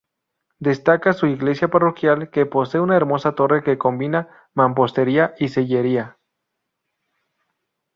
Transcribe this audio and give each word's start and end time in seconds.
Destaca 0.57 1.13
su 1.13 1.27
iglesia 1.27 1.67
parroquial, 1.67 2.31
que 2.31 2.47
posee 2.47 2.81
una 2.81 2.95
hermosa 2.97 3.35
torre 3.35 3.61
que 3.61 3.77
combina 3.77 4.29
mampostería 4.55 5.35
y 5.37 5.49
sillería. 5.49 6.17